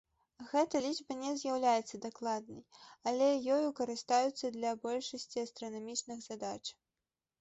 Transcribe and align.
Гэтая 0.51 0.79
лічба 0.85 1.17
не 1.17 1.33
з'яўляецца 1.41 1.99
дакладнай, 2.07 2.63
але 3.11 3.27
ёю 3.57 3.67
карыстаюцца 3.81 4.51
для 4.57 4.71
большасці 4.87 5.37
астранамічных 5.47 6.17
задач. 6.31 6.61